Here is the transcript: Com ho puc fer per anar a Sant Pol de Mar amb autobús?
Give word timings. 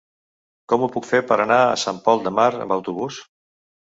Com 0.73 0.85
ho 0.85 0.89
puc 0.95 1.07
fer 1.09 1.21
per 1.31 1.37
anar 1.43 1.59
a 1.67 1.77
Sant 1.83 1.99
Pol 2.07 2.25
de 2.29 2.33
Mar 2.39 2.51
amb 2.65 2.77
autobús? 2.79 3.21